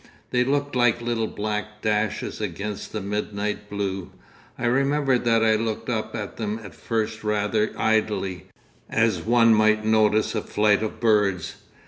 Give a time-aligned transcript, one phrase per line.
[0.31, 4.09] They looked like little black dashes against the midnight blue.
[4.57, 10.33] I remember that I looked up at them at first rather idly—as one might notice
[10.33, 11.57] a flight of birds.